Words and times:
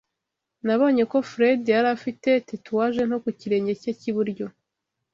Nabonye 0.65 1.03
ko 1.11 1.17
Fredy 1.29 1.69
yari 1.75 1.87
afite 1.95 2.29
tatouage 2.47 3.01
nto 3.05 3.17
ku 3.23 3.29
kirenge 3.39 3.73
cye 3.81 3.91
cy'iburyo. 3.99 4.45